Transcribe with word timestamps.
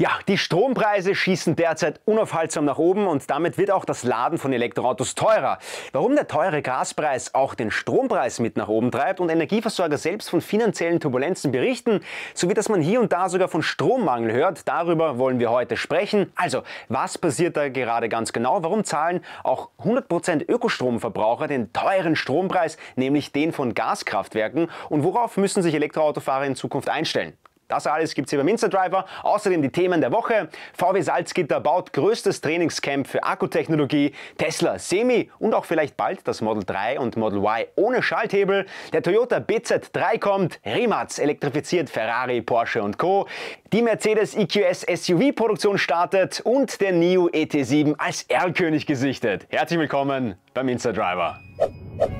Ja, 0.00 0.12
die 0.28 0.38
Strompreise 0.38 1.14
schießen 1.14 1.56
derzeit 1.56 2.00
unaufhaltsam 2.06 2.64
nach 2.64 2.78
oben 2.78 3.06
und 3.06 3.28
damit 3.28 3.58
wird 3.58 3.70
auch 3.70 3.84
das 3.84 4.02
Laden 4.02 4.38
von 4.38 4.50
Elektroautos 4.50 5.14
teurer. 5.14 5.58
Warum 5.92 6.14
der 6.14 6.26
teure 6.26 6.62
Gaspreis 6.62 7.34
auch 7.34 7.54
den 7.54 7.70
Strompreis 7.70 8.38
mit 8.40 8.56
nach 8.56 8.68
oben 8.68 8.90
treibt 8.90 9.20
und 9.20 9.28
Energieversorger 9.28 9.98
selbst 9.98 10.30
von 10.30 10.40
finanziellen 10.40 11.00
Turbulenzen 11.00 11.52
berichten, 11.52 12.00
sowie 12.32 12.54
dass 12.54 12.70
man 12.70 12.80
hier 12.80 12.98
und 12.98 13.12
da 13.12 13.28
sogar 13.28 13.48
von 13.48 13.62
Strommangel 13.62 14.32
hört, 14.32 14.66
darüber 14.66 15.18
wollen 15.18 15.38
wir 15.38 15.50
heute 15.50 15.76
sprechen. 15.76 16.32
Also, 16.34 16.62
was 16.88 17.18
passiert 17.18 17.58
da 17.58 17.68
gerade 17.68 18.08
ganz 18.08 18.32
genau? 18.32 18.62
Warum 18.62 18.84
zahlen 18.84 19.22
auch 19.44 19.68
100% 19.84 20.50
Ökostromverbraucher 20.50 21.46
den 21.46 21.74
teuren 21.74 22.16
Strompreis, 22.16 22.78
nämlich 22.96 23.32
den 23.32 23.52
von 23.52 23.74
Gaskraftwerken? 23.74 24.70
Und 24.88 25.04
worauf 25.04 25.36
müssen 25.36 25.62
sich 25.62 25.74
Elektroautofahrer 25.74 26.46
in 26.46 26.56
Zukunft 26.56 26.88
einstellen? 26.88 27.34
Das 27.70 27.86
alles 27.86 28.14
gibt 28.14 28.26
es 28.26 28.30
hier 28.30 28.40
beim 28.40 28.48
Instadriver. 28.48 29.06
Außerdem 29.22 29.62
die 29.62 29.70
Themen 29.70 30.00
der 30.00 30.10
Woche. 30.10 30.48
VW 30.76 31.00
Salzgitter 31.00 31.60
baut 31.60 31.92
größtes 31.92 32.40
Trainingscamp 32.40 33.06
für 33.06 33.22
Akkutechnologie. 33.22 34.12
Tesla 34.36 34.78
Semi 34.78 35.30
und 35.38 35.54
auch 35.54 35.64
vielleicht 35.64 35.96
bald 35.96 36.26
das 36.26 36.40
Model 36.40 36.64
3 36.64 36.98
und 36.98 37.16
Model 37.16 37.38
Y 37.38 37.66
ohne 37.76 38.02
Schalthebel. 38.02 38.66
Der 38.92 39.02
Toyota 39.02 39.36
BZ3 39.36 40.18
kommt. 40.18 40.60
Rimac 40.66 41.16
elektrifiziert 41.18 41.88
Ferrari, 41.90 42.42
Porsche 42.42 42.82
und 42.82 42.98
Co. 42.98 43.28
Die 43.72 43.82
Mercedes 43.82 44.34
EQS 44.34 44.84
SUV 44.92 45.32
Produktion 45.32 45.78
startet 45.78 46.40
und 46.40 46.80
der 46.80 46.90
NIO 46.90 47.28
ET7 47.28 47.94
als 47.98 48.24
Erlkönig 48.24 48.84
gesichtet. 48.84 49.46
Herzlich 49.48 49.78
willkommen 49.78 50.34
beim 50.60 50.68
Instadriver. 50.68 51.40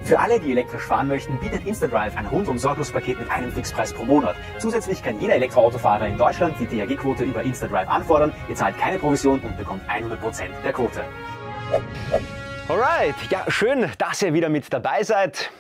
Für 0.02 0.18
alle, 0.18 0.40
die 0.40 0.52
elektrisch 0.52 0.82
fahren 0.82 1.08
möchten, 1.08 1.38
bietet 1.40 1.66
InstaDrive 1.66 2.16
ein 2.16 2.24
rundum 2.24 2.56
sorglos 2.56 2.90
Paket 2.90 3.20
mit 3.20 3.30
einem 3.30 3.52
Fixpreis 3.52 3.92
pro 3.92 4.04
Monat. 4.04 4.34
Zusätzlich 4.58 5.02
kann 5.02 5.20
jeder 5.20 5.34
Elektroautofahrer 5.34 6.06
in 6.06 6.16
Deutschland 6.16 6.54
die 6.58 6.64
THG-Quote 6.64 7.24
über 7.24 7.42
InstaDrive 7.42 7.88
anfordern. 7.88 8.32
Ihr 8.48 8.54
zahlt 8.54 8.78
keine 8.78 8.98
Provision 8.98 9.40
und 9.40 9.58
bekommt 9.58 9.82
100% 9.90 10.45
der 10.64 10.72
Quote. 10.72 11.04
Alright, 12.66 13.15
ja 13.28 13.45
schön, 13.48 13.90
dass 13.98 14.23
ihr 14.23 14.32
wieder 14.32 14.48
mit 14.48 14.72
dabei 14.72 15.02
seid 15.02 15.50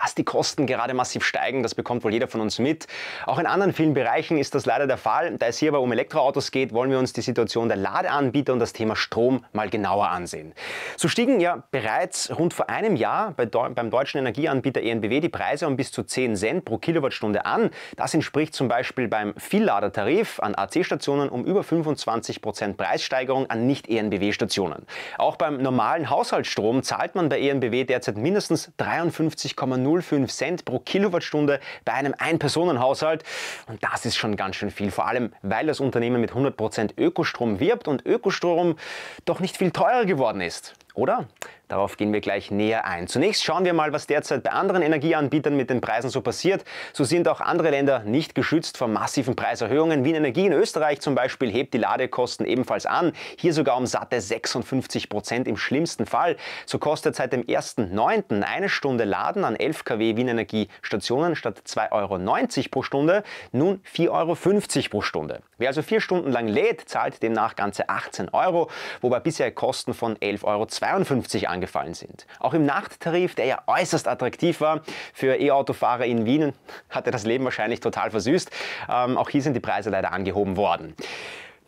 dass 0.00 0.14
die 0.14 0.24
Kosten 0.24 0.66
gerade 0.66 0.94
massiv 0.94 1.24
steigen, 1.24 1.62
das 1.62 1.74
bekommt 1.74 2.04
wohl 2.04 2.12
jeder 2.12 2.28
von 2.28 2.40
uns 2.40 2.58
mit. 2.58 2.86
Auch 3.26 3.38
in 3.38 3.46
anderen 3.46 3.72
vielen 3.72 3.94
Bereichen 3.94 4.38
ist 4.38 4.54
das 4.54 4.66
leider 4.66 4.86
der 4.86 4.96
Fall. 4.96 5.36
Da 5.38 5.46
es 5.46 5.58
hier 5.58 5.70
aber 5.70 5.80
um 5.80 5.92
Elektroautos 5.92 6.50
geht, 6.50 6.72
wollen 6.72 6.90
wir 6.90 6.98
uns 6.98 7.12
die 7.12 7.20
Situation 7.20 7.68
der 7.68 7.76
Ladeanbieter 7.76 8.52
und 8.52 8.58
das 8.58 8.72
Thema 8.72 8.96
Strom 8.96 9.44
mal 9.52 9.68
genauer 9.68 10.08
ansehen. 10.08 10.54
So 10.96 11.08
stiegen 11.08 11.40
ja 11.40 11.62
bereits 11.70 12.36
rund 12.36 12.54
vor 12.54 12.68
einem 12.68 12.96
Jahr 12.96 13.32
bei, 13.32 13.46
beim 13.46 13.90
deutschen 13.90 14.18
Energieanbieter 14.18 14.82
ENBW 14.82 15.20
die 15.20 15.28
Preise 15.28 15.66
um 15.66 15.76
bis 15.76 15.92
zu 15.92 16.02
10 16.02 16.36
Cent 16.36 16.64
pro 16.64 16.78
Kilowattstunde 16.78 17.44
an. 17.44 17.70
Das 17.96 18.14
entspricht 18.14 18.54
zum 18.54 18.68
Beispiel 18.68 19.08
beim 19.08 19.34
Vielladertarif 19.36 20.40
an 20.40 20.54
AC-Stationen 20.54 21.28
um 21.28 21.44
über 21.44 21.62
25 21.62 22.40
Prozent 22.42 22.76
Preissteigerung 22.76 23.50
an 23.50 23.66
Nicht-ENBW-Stationen. 23.66 24.86
Auch 25.16 25.36
beim 25.36 25.60
normalen 25.62 26.10
Haushaltsstrom 26.10 26.82
zahlt 26.82 27.14
man 27.14 27.28
bei 27.28 27.40
ENBW 27.40 27.84
derzeit 27.84 28.16
mindestens 28.16 28.72
53,0 28.78 29.87
0,05 29.88 30.28
Cent 30.28 30.64
pro 30.64 30.78
Kilowattstunde 30.78 31.60
bei 31.84 31.92
einem 31.92 32.14
Ein-Personen-Haushalt. 32.18 33.24
Und 33.66 33.82
das 33.82 34.04
ist 34.04 34.16
schon 34.16 34.36
ganz 34.36 34.56
schön 34.56 34.70
viel, 34.70 34.90
vor 34.90 35.06
allem 35.06 35.32
weil 35.42 35.66
das 35.66 35.80
Unternehmen 35.80 36.20
mit 36.20 36.32
100% 36.32 36.98
Ökostrom 36.98 37.60
wirbt 37.60 37.88
und 37.88 38.04
Ökostrom 38.06 38.76
doch 39.24 39.40
nicht 39.40 39.56
viel 39.56 39.70
teurer 39.70 40.04
geworden 40.04 40.40
ist. 40.40 40.74
Oder? 40.94 41.26
Darauf 41.68 41.98
gehen 41.98 42.14
wir 42.14 42.22
gleich 42.22 42.50
näher 42.50 42.86
ein. 42.86 43.08
Zunächst 43.08 43.44
schauen 43.44 43.66
wir 43.66 43.74
mal, 43.74 43.92
was 43.92 44.06
derzeit 44.06 44.42
bei 44.42 44.52
anderen 44.52 44.80
Energieanbietern 44.80 45.54
mit 45.54 45.68
den 45.68 45.82
Preisen 45.82 46.08
so 46.08 46.22
passiert. 46.22 46.64
So 46.94 47.04
sind 47.04 47.28
auch 47.28 47.42
andere 47.42 47.70
Länder 47.70 48.00
nicht 48.04 48.34
geschützt 48.34 48.78
vor 48.78 48.88
massiven 48.88 49.36
Preiserhöhungen. 49.36 50.02
Wien 50.02 50.14
Energie 50.14 50.46
in 50.46 50.54
Österreich 50.54 51.00
zum 51.00 51.14
Beispiel 51.14 51.50
hebt 51.50 51.74
die 51.74 51.78
Ladekosten 51.78 52.46
ebenfalls 52.46 52.86
an. 52.86 53.12
Hier 53.38 53.52
sogar 53.52 53.76
um 53.76 53.86
satte 53.86 54.18
56 54.18 55.10
Prozent 55.10 55.46
im 55.46 55.58
schlimmsten 55.58 56.06
Fall. 56.06 56.36
So 56.64 56.78
kostet 56.78 57.16
seit 57.16 57.34
dem 57.34 57.42
1.9. 57.42 58.42
eine 58.42 58.70
Stunde 58.70 59.04
Laden 59.04 59.44
an 59.44 59.54
11 59.54 59.84
kW 59.84 60.16
Wien 60.16 60.28
Energie 60.28 60.68
Stationen 60.80 61.36
statt 61.36 61.62
2,90 61.66 61.92
Euro 61.92 62.68
pro 62.70 62.82
Stunde 62.82 63.22
nun 63.52 63.82
4,50 63.94 64.08
Euro 64.10 64.88
pro 64.88 65.02
Stunde. 65.02 65.42
Wer 65.58 65.68
also 65.68 65.82
vier 65.82 66.00
Stunden 66.00 66.30
lang 66.30 66.46
lädt, 66.46 66.88
zahlt 66.88 67.20
demnach 67.20 67.56
ganze 67.56 67.88
18 67.88 68.28
Euro, 68.28 68.70
wobei 69.00 69.18
bisher 69.18 69.50
Kosten 69.50 69.92
von 69.92 70.16
11,52 70.16 70.44
Euro 71.42 71.52
angefallen 71.52 71.94
sind. 71.94 72.26
Auch 72.38 72.54
im 72.54 72.64
Nachttarif, 72.64 73.34
der 73.34 73.46
ja 73.46 73.62
äußerst 73.66 74.06
attraktiv 74.06 74.60
war 74.60 74.82
für 75.12 75.34
E-Autofahrer 75.34 76.06
in 76.06 76.24
Wien, 76.24 76.52
hat 76.90 77.06
er 77.06 77.12
das 77.12 77.24
Leben 77.24 77.44
wahrscheinlich 77.44 77.80
total 77.80 78.12
versüßt. 78.12 78.50
Ähm, 78.88 79.18
auch 79.18 79.30
hier 79.30 79.42
sind 79.42 79.54
die 79.54 79.60
Preise 79.60 79.90
leider 79.90 80.12
angehoben 80.12 80.56
worden. 80.56 80.94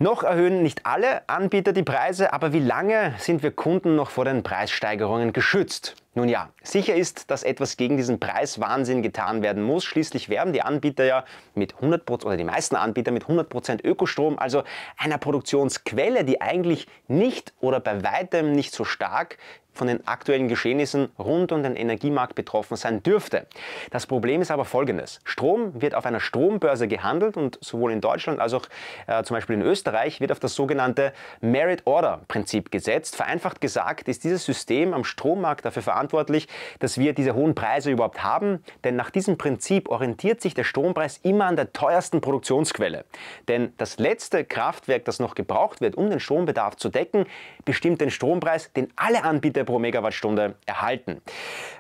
Noch 0.02 0.22
erhöhen 0.22 0.62
nicht 0.62 0.86
alle 0.86 1.28
Anbieter 1.28 1.74
die 1.74 1.82
Preise, 1.82 2.32
aber 2.32 2.54
wie 2.54 2.58
lange 2.58 3.12
sind 3.18 3.42
wir 3.42 3.50
Kunden 3.50 3.96
noch 3.96 4.08
vor 4.08 4.24
den 4.24 4.42
Preissteigerungen 4.42 5.34
geschützt? 5.34 5.94
Nun 6.14 6.30
ja, 6.30 6.48
sicher 6.62 6.94
ist, 6.94 7.30
dass 7.30 7.42
etwas 7.42 7.76
gegen 7.76 7.98
diesen 7.98 8.18
Preiswahnsinn 8.18 9.02
getan 9.02 9.42
werden 9.42 9.62
muss. 9.62 9.84
Schließlich 9.84 10.30
werben 10.30 10.54
die 10.54 10.62
Anbieter 10.62 11.04
ja 11.04 11.24
mit 11.54 11.74
100% 11.74 12.24
oder 12.24 12.38
die 12.38 12.44
meisten 12.44 12.76
Anbieter 12.76 13.12
mit 13.12 13.26
100% 13.26 13.84
Ökostrom, 13.84 14.38
also 14.38 14.64
einer 14.96 15.18
Produktionsquelle, 15.18 16.24
die 16.24 16.40
eigentlich 16.40 16.88
nicht 17.06 17.52
oder 17.60 17.78
bei 17.78 18.02
weitem 18.02 18.52
nicht 18.52 18.72
so 18.72 18.84
stark 18.84 19.36
von 19.80 19.86
den 19.86 20.06
aktuellen 20.06 20.48
Geschehnissen 20.48 21.08
rund 21.18 21.52
um 21.52 21.62
den 21.62 21.74
Energiemarkt 21.74 22.34
betroffen 22.34 22.76
sein 22.76 23.02
dürfte. 23.02 23.46
Das 23.90 24.06
Problem 24.06 24.42
ist 24.42 24.50
aber 24.50 24.66
folgendes. 24.66 25.20
Strom 25.24 25.80
wird 25.80 25.94
auf 25.94 26.04
einer 26.04 26.20
Strombörse 26.20 26.86
gehandelt 26.86 27.38
und 27.38 27.58
sowohl 27.62 27.90
in 27.90 28.02
Deutschland 28.02 28.40
als 28.40 28.52
auch 28.52 28.66
äh, 29.06 29.22
zum 29.22 29.36
Beispiel 29.36 29.56
in 29.56 29.62
Österreich 29.62 30.20
wird 30.20 30.32
auf 30.32 30.38
das 30.38 30.54
sogenannte 30.54 31.14
Merit-Order-Prinzip 31.40 32.70
gesetzt. 32.70 33.16
Vereinfacht 33.16 33.62
gesagt 33.62 34.06
ist 34.06 34.22
dieses 34.22 34.44
System 34.44 34.92
am 34.92 35.02
Strommarkt 35.02 35.64
dafür 35.64 35.80
verantwortlich, 35.80 36.46
dass 36.78 36.98
wir 36.98 37.14
diese 37.14 37.34
hohen 37.34 37.54
Preise 37.54 37.90
überhaupt 37.90 38.22
haben, 38.22 38.62
denn 38.84 38.96
nach 38.96 39.08
diesem 39.08 39.38
Prinzip 39.38 39.88
orientiert 39.88 40.42
sich 40.42 40.52
der 40.52 40.64
Strompreis 40.64 41.20
immer 41.22 41.46
an 41.46 41.56
der 41.56 41.72
teuersten 41.72 42.20
Produktionsquelle. 42.20 43.06
Denn 43.48 43.72
das 43.78 43.98
letzte 43.98 44.44
Kraftwerk, 44.44 45.06
das 45.06 45.20
noch 45.20 45.34
gebraucht 45.34 45.80
wird, 45.80 45.94
um 45.94 46.10
den 46.10 46.20
Strombedarf 46.20 46.76
zu 46.76 46.90
decken, 46.90 47.24
bestimmt 47.64 48.02
den 48.02 48.10
Strompreis, 48.10 48.74
den 48.74 48.92
alle 48.96 49.24
Anbieter 49.24 49.69
pro 49.70 49.78
Megawattstunde 49.78 50.54
erhalten. 50.66 51.22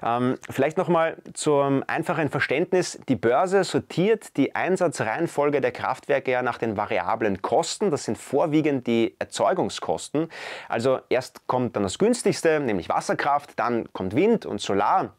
Ähm, 0.02 0.36
vielleicht 0.48 0.78
nochmal 0.78 1.16
zum 1.34 1.82
einfachen 1.86 2.28
Verständnis. 2.28 3.00
Die 3.08 3.16
Börse 3.16 3.64
sortiert 3.64 4.36
die 4.36 4.54
Einsatzreihenfolge 4.54 5.60
der 5.60 5.72
Kraftwerke 5.72 6.30
ja 6.30 6.42
nach 6.42 6.58
den 6.58 6.76
variablen 6.76 7.42
Kosten. 7.42 7.90
Das 7.90 8.04
sind 8.04 8.16
vorwiegend 8.16 8.86
die 8.86 9.16
Erzeugungskosten. 9.18 10.28
Also 10.68 11.00
erst 11.08 11.46
kommt 11.46 11.76
dann 11.76 11.82
das 11.82 11.98
günstigste, 11.98 12.60
nämlich 12.60 12.88
Wasserkraft, 12.88 13.58
dann 13.58 13.92
kommt 13.92 14.14
Wind 14.14 14.46
und 14.46 14.60
Solar 14.60 15.14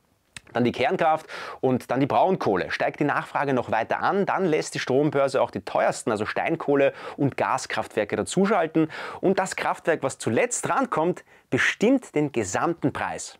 dann 0.54 0.64
die 0.64 0.72
Kernkraft 0.72 1.28
und 1.60 1.92
dann 1.92 2.00
die 2.00 2.06
Braunkohle. 2.06 2.72
Steigt 2.72 3.00
die 3.00 3.06
Nachfrage 3.06 3.54
noch 3.54 3.72
weiter 3.72 4.02
an, 4.02 4.26
dann 4.26 4.46
lässt 4.46 4.76
die 4.76 4.80
Strombörse 4.80 5.42
auch 5.42 5.52
die 5.52 5.62
teuersten, 5.62 6.12
also 6.12 6.26
Steinkohle 6.26 6.94
und 7.18 7.38
Gaskraftwerke 7.38 8.16
dazuschalten. 8.16 8.90
Und 9.22 9.40
das 9.40 9.56
Kraftwerk, 9.56 10.04
was 10.04 10.18
zuletzt 10.18 10.68
drankommt, 10.68 11.24
bestimmt 11.50 12.16
den 12.16 12.32
gesamten 12.32 12.94
Preis. 12.94 13.38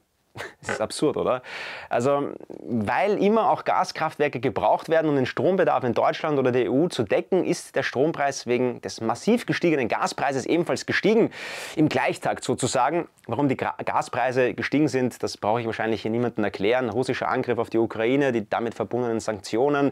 Das 0.62 0.70
ist 0.70 0.82
absurd, 0.82 1.18
oder? 1.18 1.42
Also, 1.90 2.30
weil 2.62 3.22
immer 3.22 3.50
auch 3.50 3.66
Gaskraftwerke 3.66 4.40
gebraucht 4.40 4.88
werden, 4.90 5.10
um 5.10 5.16
den 5.16 5.26
Strombedarf 5.26 5.84
in 5.84 5.94
Deutschland 5.94 6.40
oder 6.40 6.52
der 6.52 6.72
EU 6.72 6.88
zu 6.88 7.04
decken, 7.04 7.44
ist 7.44 7.76
der 7.76 7.84
Strompreis 7.84 8.48
wegen 8.48 8.82
des 8.82 9.02
massiv 9.02 9.46
gestiegenen 9.46 9.90
Gaspreises 9.90 10.46
ebenfalls 10.46 10.86
gestiegen. 10.86 11.32
Im 11.76 11.90
Gleichtakt 11.90 12.44
sozusagen. 12.44 13.08
Warum 13.28 13.50
die 13.50 13.58
Gaspreise 13.58 14.54
gestiegen 14.54 14.88
sind, 14.88 15.22
das 15.22 15.38
brauche 15.38 15.60
ich 15.62 15.66
wahrscheinlich 15.66 16.02
hier 16.02 16.12
niemandem 16.12 16.44
erklären. 16.44 16.90
Russischer 16.90 17.28
Angriff 17.28 17.58
auf 17.58 17.70
die 17.70 17.78
Ukraine, 17.78 18.32
die 18.32 18.50
damit 18.50 18.74
verbundenen 18.74 19.20
Sanktionen. 19.20 19.92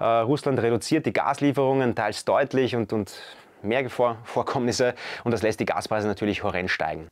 Äh, 0.00 0.04
Russland 0.04 0.60
reduziert 0.60 1.06
die 1.06 1.12
Gaslieferungen 1.12 1.94
teils 1.94 2.24
deutlich 2.24 2.74
und, 2.74 2.92
und 2.92 3.12
mehr 3.64 3.88
Vorkommnisse 3.88 4.94
und 5.24 5.30
das 5.30 5.42
lässt 5.42 5.60
die 5.60 5.66
Gaspreise 5.66 6.06
natürlich 6.06 6.42
horrend 6.42 6.70
steigen. 6.70 7.08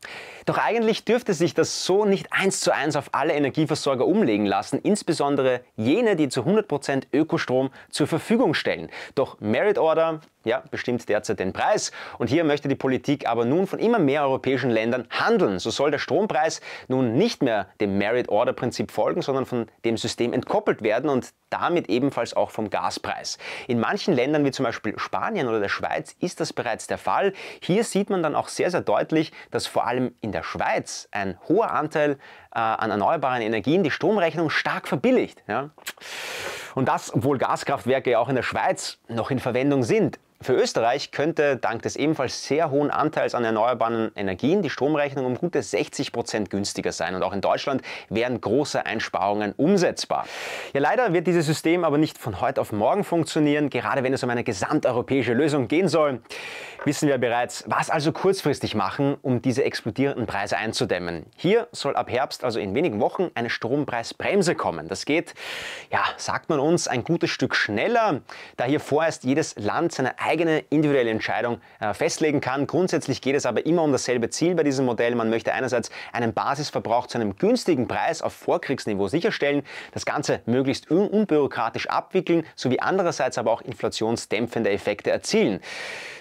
Doch 0.47 0.59
eigentlich 0.59 1.05
dürfte 1.05 1.35
sich 1.35 1.55
das 1.55 1.85
so 1.85 2.05
nicht 2.05 2.33
eins 2.33 2.61
zu 2.61 2.75
eins 2.75 2.97
auf 2.97 3.11
alle 3.13 3.35
Energieversorger 3.35 4.07
umlegen 4.07 4.47
lassen, 4.47 4.79
insbesondere 4.83 5.61
jene, 5.77 6.17
die 6.17 6.29
zu 6.29 6.43
100% 6.43 7.05
Ökostrom 7.13 7.71
zur 7.91 8.07
Verfügung 8.07 8.55
stellen. 8.55 8.91
Doch 9.15 9.41
Merit 9.41 9.79
Order 9.79 10.21
ja, 10.45 10.63
bestimmt 10.71 11.09
derzeit 11.09 11.39
den 11.39 11.53
Preis. 11.53 11.93
Und 12.19 12.29
hier 12.29 12.45
möchte 12.45 12.69
die 12.69 12.75
Politik 12.75 13.29
aber 13.29 13.45
nun 13.45 13.67
von 13.67 13.79
immer 13.79 13.99
mehr 13.99 14.23
europäischen 14.23 14.71
Ländern 14.71 15.07
handeln. 15.11 15.59
So 15.59 15.71
soll 15.71 15.91
der 15.91 15.99
Strompreis 15.99 16.61
nun 16.89 17.15
nicht 17.15 17.43
mehr 17.43 17.67
dem 17.81 17.99
Merit-Order-Prinzip 17.99 18.91
folgen, 18.91 19.23
sondern 19.23 19.47
von 19.47 19.67
dem 19.85 19.97
System 19.97 20.33
entkoppelt 20.33 20.83
werden 20.83 21.11
und 21.11 21.33
damit 21.51 21.89
ebenfalls 21.89 22.35
auch 22.35 22.51
vom 22.51 22.71
Gaspreis. 22.71 23.39
In 23.69 23.79
manchen 23.79 24.15
Ländern 24.15 24.45
wie 24.45 24.51
zum 24.51 24.65
Beispiel 24.65 24.99
Spanien 24.99 25.49
oder 25.49 25.61
der 25.61 25.69
Schweiz 25.69 26.17
ist 26.21 26.41
das 26.41 26.53
bereits 26.53 26.87
der 26.87 26.99
Fall. 26.99 27.33
Hier 27.61 27.85
sieht 27.85 28.11
man 28.11 28.23
dann 28.23 28.35
auch 28.35 28.49
sehr, 28.49 28.71
sehr 28.71 28.81
deutlich, 28.81 29.33
dass 29.51 29.67
vor 29.67 29.87
allem 29.87 30.15
in 30.21 30.33
der 30.33 30.43
Schweiz 30.43 31.09
ein 31.11 31.39
hoher 31.49 31.71
Anteil 31.71 32.13
äh, 32.55 32.59
an 32.59 32.91
erneuerbaren 32.91 33.43
Energien 33.43 33.83
die 33.83 33.91
Stromrechnung 33.91 34.51
stark 34.51 34.89
verbilligt. 34.89 35.43
Ja. 35.47 35.71
Und 36.75 36.89
das, 36.89 37.13
obwohl 37.15 37.39
Gaskraftwerke 37.39 38.11
ja 38.11 38.19
auch 38.19 38.29
in 38.29 38.37
der 38.37 38.43
Schweiz 38.43 38.99
noch 39.09 39.31
in 39.31 39.39
Verwendung 39.39 39.83
sind. 39.83 40.19
Für 40.43 40.55
Österreich 40.55 41.13
könnte 41.13 41.57
dank 41.57 41.83
des 41.83 41.95
ebenfalls 41.95 42.45
sehr 42.45 42.71
hohen 42.71 42.91
Anteils 42.91 43.37
an 43.37 43.45
erneuerbaren 43.45 44.11
Energien 44.17 44.61
die 44.61 44.71
Stromrechnung 44.71 45.25
um 45.25 45.37
gute 45.37 45.63
60 45.63 46.11
Prozent 46.11 46.51
günstiger 46.51 46.91
sein. 46.91 47.15
Und 47.15 47.23
auch 47.23 47.33
in 47.33 47.41
Deutschland 47.41 47.83
wären 48.09 48.41
große 48.41 48.85
Einsparungen 48.85 49.53
umsetzbar. 49.57 50.27
Ja, 50.73 50.81
leider 50.81 51.13
wird 51.13 51.29
dieses 51.29 51.47
System 51.47 51.85
aber 51.85 51.97
nicht 51.97 52.19
von 52.19 52.41
heute 52.41 52.61
auf 52.61 52.73
morgen 52.73 53.05
funktionieren, 53.05 53.71
gerade 53.71 54.03
wenn 54.03 54.13
es 54.13 54.25
um 54.25 54.31
eine 54.31 54.43
gesamteuropäische 54.43 55.33
Lösung 55.33 55.69
gehen 55.69 55.87
soll. 55.87 56.21
Wissen 56.85 57.09
wir 57.09 57.19
bereits, 57.19 57.63
was 57.69 57.91
also 57.91 58.11
kurzfristig 58.11 58.75
machen, 58.75 59.17
um 59.23 59.41
diese 59.41 59.63
explodierenden 59.63 60.27
Preise 60.27 60.57
einzudämmen. 60.57 61.27
Hier 61.37 61.69
soll 61.71 61.95
ab 61.95 62.11
Herbst, 62.11 62.43
also 62.43 62.59
in 62.59 62.75
wenigen 62.75 63.01
Wochen, 63.01 63.31
eine 63.35 63.51
Strompreisbremse 63.51 64.57
kommen. 64.57 64.89
Das 64.89 65.05
geht, 65.05 65.35
ja, 65.93 66.03
sagt 66.17 66.49
man 66.49 66.59
uns, 66.59 66.89
ein 66.89 67.05
gutes 67.05 67.31
Stück 67.31 67.55
schneller, 67.55 68.23
da 68.57 68.65
hier 68.65 68.81
vorerst 68.81 69.23
jedes 69.23 69.55
Land 69.57 69.93
seine 69.93 70.19
eigene 70.19 70.32
eigene 70.33 70.61
individuelle 70.71 71.11
Entscheidung 71.11 71.61
äh, 71.79 71.93
festlegen 71.93 72.41
kann. 72.41 72.67
Grundsätzlich 72.67 73.21
geht 73.21 73.37
es 73.37 73.45
aber 73.45 73.67
immer 73.67 73.83
um 73.83 73.93
dasselbe 73.93 74.31
Ziel 74.31 74.55
bei 74.55 74.63
diesem 74.63 74.87
Modell. 74.87 75.15
Man 75.15 75.29
möchte 75.29 75.53
einerseits 75.53 75.91
einen 76.13 76.33
Basisverbrauch 76.33 77.07
zu 77.07 77.19
einem 77.19 77.37
günstigen 77.37 77.87
Preis 77.87 78.23
auf 78.23 78.33
Vorkriegsniveau 78.33 79.09
sicherstellen, 79.09 79.63
das 79.93 80.07
Ganze 80.07 80.41
möglichst 80.47 80.91
un 80.91 81.07
unbürokratisch 81.09 81.89
abwickeln, 81.89 82.47
sowie 82.57 82.81
andererseits 82.81 83.37
aber 83.37 83.51
auch 83.51 83.61
inflationsdämpfende 83.61 84.71
Effekte 84.71 85.11
erzielen. 85.11 85.61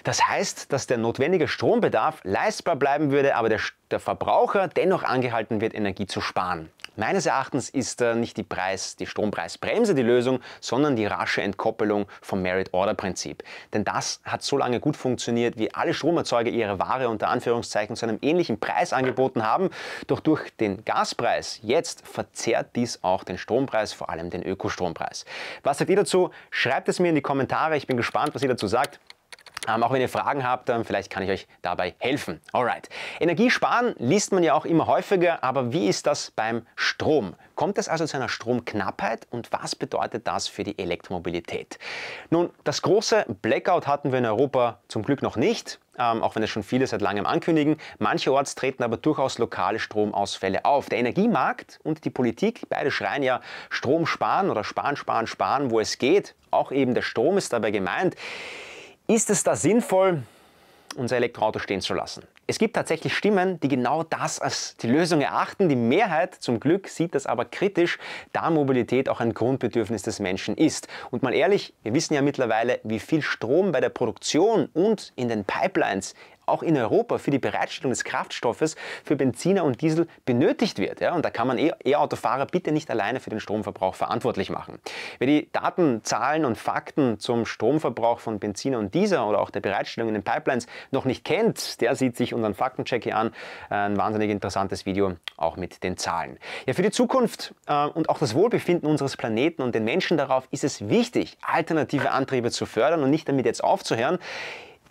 Das 0.04 0.28
heißt, 0.28 0.72
dass 0.72 0.86
der 0.86 0.98
notwendige 0.98 1.48
Strombedarf 1.48 2.20
leistbar 2.24 2.76
bleiben 2.76 3.12
würde, 3.12 3.34
aber 3.36 3.48
der, 3.48 3.60
der 3.90 4.00
Verbraucher 4.00 4.68
dennoch 4.68 5.04
angehalten 5.04 5.62
wird, 5.62 5.74
Energie 5.74 6.06
zu 6.06 6.20
sparen. 6.20 6.68
Meines 6.96 7.24
Erachtens 7.24 7.70
ist 7.70 8.02
äh, 8.02 8.14
nicht 8.14 8.36
die, 8.36 8.42
Preis, 8.42 8.96
die 8.96 9.06
Strompreisbremse 9.06 9.94
die 9.94 10.02
Lösung, 10.02 10.40
sondern 10.60 10.94
die 10.94 11.06
rasche 11.06 11.40
Entkoppelung 11.40 12.06
vom 12.20 12.42
Merit-Order-Prinzip. 12.42 13.42
Denn 13.72 13.84
das 13.84 14.20
hat 14.24 14.42
so 14.42 14.58
lange 14.58 14.78
gut 14.78 14.96
funktioniert, 14.96 15.56
wie 15.56 15.72
alle 15.72 15.94
Stromerzeuger 15.94 16.50
ihre 16.50 16.78
Ware 16.78 17.08
unter 17.08 17.28
Anführungszeichen 17.28 17.96
zu 17.96 18.04
einem 18.04 18.18
ähnlichen 18.20 18.60
Preis 18.60 18.92
angeboten 18.92 19.42
haben. 19.42 19.70
Doch 20.06 20.20
durch 20.20 20.54
den 20.56 20.84
Gaspreis 20.84 21.60
jetzt 21.62 22.06
verzerrt 22.06 22.76
dies 22.76 22.98
auch 23.02 23.24
den 23.24 23.38
Strompreis, 23.38 23.94
vor 23.94 24.10
allem 24.10 24.28
den 24.28 24.42
Ökostrompreis. 24.42 25.24
Was 25.62 25.78
sagt 25.78 25.88
ihr 25.88 25.96
dazu? 25.96 26.30
Schreibt 26.50 26.90
es 26.90 27.00
mir 27.00 27.08
in 27.08 27.14
die 27.14 27.22
Kommentare. 27.22 27.76
Ich 27.76 27.86
bin 27.86 27.96
gespannt, 27.96 28.34
was 28.34 28.42
ihr 28.42 28.48
dazu 28.48 28.66
sagt. 28.66 29.00
Ähm, 29.68 29.82
auch 29.84 29.92
wenn 29.92 30.00
ihr 30.00 30.08
Fragen 30.08 30.44
habt, 30.44 30.68
ähm, 30.70 30.84
vielleicht 30.84 31.10
kann 31.10 31.22
ich 31.22 31.30
euch 31.30 31.46
dabei 31.62 31.94
helfen. 31.98 32.40
Alright. 32.52 32.88
Energiesparen 33.20 33.94
liest 33.98 34.32
man 34.32 34.42
ja 34.42 34.54
auch 34.54 34.64
immer 34.64 34.86
häufiger, 34.88 35.44
aber 35.44 35.72
wie 35.72 35.86
ist 35.86 36.06
das 36.06 36.32
beim 36.32 36.66
Strom? 36.74 37.34
Kommt 37.54 37.78
es 37.78 37.88
also 37.88 38.04
zu 38.04 38.16
einer 38.16 38.28
Stromknappheit 38.28 39.28
und 39.30 39.52
was 39.52 39.76
bedeutet 39.76 40.26
das 40.26 40.48
für 40.48 40.64
die 40.64 40.78
Elektromobilität? 40.78 41.78
Nun, 42.30 42.50
das 42.64 42.82
große 42.82 43.26
Blackout 43.40 43.86
hatten 43.86 44.10
wir 44.10 44.18
in 44.18 44.26
Europa 44.26 44.80
zum 44.88 45.04
Glück 45.04 45.22
noch 45.22 45.36
nicht. 45.36 45.78
Ähm, 45.98 46.22
auch 46.22 46.34
wenn 46.34 46.42
es 46.42 46.48
schon 46.48 46.62
viele 46.62 46.86
seit 46.86 47.02
langem 47.02 47.26
ankündigen. 47.26 47.76
Mancherorts 47.98 48.54
treten 48.54 48.82
aber 48.82 48.96
durchaus 48.96 49.36
lokale 49.36 49.78
Stromausfälle 49.78 50.64
auf. 50.64 50.88
Der 50.88 50.98
Energiemarkt 50.98 51.80
und 51.84 52.06
die 52.06 52.10
Politik, 52.10 52.62
beide 52.70 52.90
schreien 52.90 53.22
ja 53.22 53.42
Strom 53.68 54.06
sparen 54.06 54.48
oder 54.48 54.64
sparen, 54.64 54.96
sparen, 54.96 55.26
sparen, 55.26 55.70
wo 55.70 55.80
es 55.80 55.98
geht. 55.98 56.34
Auch 56.50 56.72
eben 56.72 56.94
der 56.94 57.02
Strom 57.02 57.36
ist 57.36 57.52
dabei 57.52 57.70
gemeint. 57.70 58.16
Ist 59.12 59.28
es 59.28 59.44
da 59.44 59.56
sinnvoll, 59.56 60.22
unser 60.96 61.16
Elektroauto 61.16 61.58
stehen 61.58 61.82
zu 61.82 61.92
lassen? 61.92 62.22
Es 62.46 62.56
gibt 62.58 62.74
tatsächlich 62.74 63.14
Stimmen, 63.14 63.60
die 63.60 63.68
genau 63.68 64.04
das 64.04 64.38
als 64.38 64.74
die 64.78 64.86
Lösung 64.86 65.20
erachten. 65.20 65.68
Die 65.68 65.76
Mehrheit 65.76 66.34
zum 66.36 66.58
Glück 66.60 66.88
sieht 66.88 67.14
das 67.14 67.26
aber 67.26 67.44
kritisch, 67.44 67.98
da 68.32 68.48
Mobilität 68.48 69.10
auch 69.10 69.20
ein 69.20 69.34
Grundbedürfnis 69.34 70.00
des 70.00 70.18
Menschen 70.18 70.56
ist. 70.56 70.88
Und 71.10 71.22
mal 71.22 71.34
ehrlich, 71.34 71.74
wir 71.82 71.92
wissen 71.92 72.14
ja 72.14 72.22
mittlerweile, 72.22 72.80
wie 72.84 73.00
viel 73.00 73.20
Strom 73.20 73.70
bei 73.70 73.82
der 73.82 73.90
Produktion 73.90 74.70
und 74.72 75.12
in 75.14 75.28
den 75.28 75.44
Pipelines 75.44 76.14
auch 76.46 76.62
in 76.62 76.76
Europa 76.76 77.18
für 77.18 77.30
die 77.30 77.38
Bereitstellung 77.38 77.90
des 77.90 78.04
Kraftstoffes 78.04 78.76
für 79.04 79.16
Benziner 79.16 79.64
und 79.64 79.80
Diesel 79.80 80.08
benötigt 80.24 80.78
wird. 80.78 81.00
Ja? 81.00 81.14
Und 81.14 81.24
da 81.24 81.30
kann 81.30 81.46
man 81.46 81.58
e- 81.58 81.72
E-Autofahrer 81.84 82.46
bitte 82.46 82.72
nicht 82.72 82.90
alleine 82.90 83.20
für 83.20 83.30
den 83.30 83.40
Stromverbrauch 83.40 83.94
verantwortlich 83.94 84.50
machen. 84.50 84.78
Wer 85.18 85.26
die 85.26 85.50
Daten, 85.52 86.02
Zahlen 86.04 86.44
und 86.44 86.56
Fakten 86.56 87.18
zum 87.18 87.46
Stromverbrauch 87.46 88.18
von 88.18 88.38
Benziner 88.38 88.78
und 88.78 88.94
Diesel 88.94 89.18
oder 89.20 89.40
auch 89.40 89.50
der 89.50 89.60
Bereitstellung 89.60 90.08
in 90.08 90.14
den 90.14 90.22
Pipelines 90.22 90.66
noch 90.90 91.04
nicht 91.04 91.24
kennt, 91.24 91.80
der 91.80 91.94
sieht 91.94 92.16
sich 92.16 92.34
unseren 92.34 92.54
Faktencheck 92.54 93.04
hier 93.04 93.16
an. 93.16 93.32
Ein 93.68 93.96
wahnsinnig 93.96 94.30
interessantes 94.30 94.86
Video, 94.86 95.14
auch 95.36 95.56
mit 95.56 95.82
den 95.82 95.96
Zahlen. 95.96 96.38
Ja, 96.66 96.74
für 96.74 96.82
die 96.82 96.90
Zukunft 96.90 97.54
äh, 97.66 97.86
und 97.86 98.08
auch 98.08 98.18
das 98.18 98.34
Wohlbefinden 98.34 98.88
unseres 98.88 99.16
Planeten 99.16 99.62
und 99.62 99.74
den 99.74 99.84
Menschen 99.84 100.16
darauf 100.16 100.46
ist 100.50 100.64
es 100.64 100.88
wichtig, 100.88 101.36
alternative 101.42 102.10
Antriebe 102.10 102.50
zu 102.50 102.66
fördern 102.66 103.02
und 103.02 103.10
nicht 103.10 103.28
damit 103.28 103.46
jetzt 103.46 103.62
aufzuhören. 103.62 104.18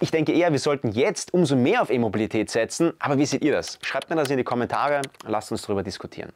Ich 0.03 0.09
denke 0.09 0.31
eher, 0.31 0.51
wir 0.51 0.57
sollten 0.57 0.89
jetzt 0.89 1.31
umso 1.31 1.55
mehr 1.55 1.83
auf 1.83 1.91
E-Mobilität 1.91 2.49
setzen. 2.49 2.91
Aber 2.97 3.19
wie 3.19 3.25
seht 3.27 3.43
ihr 3.43 3.51
das? 3.51 3.77
Schreibt 3.83 4.09
mir 4.09 4.15
das 4.15 4.31
in 4.31 4.37
die 4.37 4.43
Kommentare. 4.43 5.01
Lasst 5.27 5.51
uns 5.51 5.61
darüber 5.61 5.83
diskutieren. 5.83 6.33